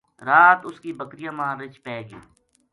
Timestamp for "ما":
1.37-1.47